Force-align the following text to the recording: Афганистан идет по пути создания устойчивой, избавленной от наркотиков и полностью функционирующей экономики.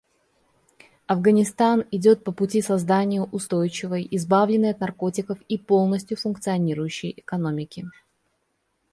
Афганистан 1.05 1.85
идет 1.91 2.23
по 2.23 2.31
пути 2.31 2.59
создания 2.63 3.21
устойчивой, 3.21 4.07
избавленной 4.09 4.71
от 4.71 4.79
наркотиков 4.79 5.37
и 5.47 5.59
полностью 5.59 6.17
функционирующей 6.17 7.13
экономики. 7.17 7.85